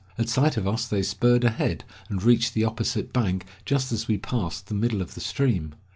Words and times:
At 0.17 0.29
sight 0.29 0.57
of 0.57 0.67
us 0.67 0.87
they 0.87 1.03
spurred 1.03 1.43
ahead, 1.43 1.83
and 2.09 2.23
reached 2.23 2.55
the 2.55 2.63
opposite 2.65 3.13
bank 3.13 3.45
just 3.67 3.91
as 3.91 4.07
we 4.07 4.17
passed 4.17 4.65
the 4.65 4.73
middle 4.73 4.99
of 5.03 5.13
the 5.13 5.21
stream. 5.21 5.75